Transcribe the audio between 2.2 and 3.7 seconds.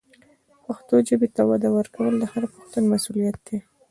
هر پښتون مسؤلیت دی.